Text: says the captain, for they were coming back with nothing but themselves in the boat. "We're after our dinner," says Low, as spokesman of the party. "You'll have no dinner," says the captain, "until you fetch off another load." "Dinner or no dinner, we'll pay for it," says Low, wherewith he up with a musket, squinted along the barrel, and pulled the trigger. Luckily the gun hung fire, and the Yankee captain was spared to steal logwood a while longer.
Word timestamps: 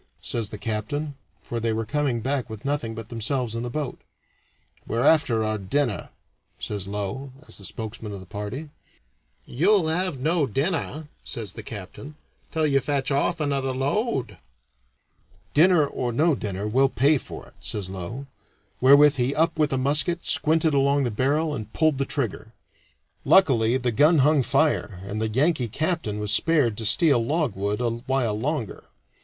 says 0.23 0.49
the 0.49 0.57
captain, 0.57 1.13
for 1.43 1.59
they 1.59 1.71
were 1.71 1.85
coming 1.85 2.21
back 2.21 2.49
with 2.49 2.65
nothing 2.65 2.95
but 2.95 3.09
themselves 3.09 3.53
in 3.53 3.61
the 3.61 3.69
boat. 3.69 3.99
"We're 4.87 5.03
after 5.03 5.43
our 5.43 5.59
dinner," 5.59 6.09
says 6.59 6.87
Low, 6.87 7.31
as 7.47 7.53
spokesman 7.57 8.11
of 8.11 8.19
the 8.19 8.25
party. 8.25 8.71
"You'll 9.45 9.89
have 9.89 10.17
no 10.19 10.47
dinner," 10.47 11.07
says 11.23 11.53
the 11.53 11.61
captain, 11.61 12.15
"until 12.49 12.65
you 12.65 12.79
fetch 12.79 13.11
off 13.11 13.39
another 13.39 13.73
load." 13.73 14.39
"Dinner 15.53 15.85
or 15.85 16.11
no 16.11 16.33
dinner, 16.33 16.67
we'll 16.67 16.89
pay 16.89 17.19
for 17.19 17.45
it," 17.49 17.53
says 17.59 17.87
Low, 17.87 18.25
wherewith 18.81 19.17
he 19.17 19.35
up 19.35 19.59
with 19.59 19.71
a 19.71 19.77
musket, 19.77 20.25
squinted 20.25 20.73
along 20.73 21.03
the 21.03 21.11
barrel, 21.11 21.53
and 21.53 21.71
pulled 21.73 21.99
the 21.99 22.05
trigger. 22.05 22.53
Luckily 23.23 23.77
the 23.77 23.91
gun 23.91 24.17
hung 24.25 24.41
fire, 24.41 24.99
and 25.03 25.21
the 25.21 25.29
Yankee 25.29 25.67
captain 25.67 26.19
was 26.19 26.31
spared 26.31 26.75
to 26.79 26.87
steal 26.87 27.23
logwood 27.23 27.79
a 27.79 27.87
while 28.07 28.39
longer. 28.39 28.85